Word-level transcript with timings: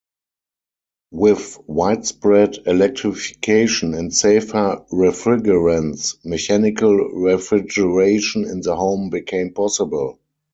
With 1.11 1.59
widespread 1.67 2.57
electrification 2.65 3.93
and 3.93 4.11
safer 4.11 4.83
refrigerants, 4.91 6.15
mechanical 6.25 6.97
refrigeration 6.97 8.45
in 8.49 8.61
the 8.61 8.75
home 8.75 9.11
became 9.11 9.53
possible. 9.53 10.17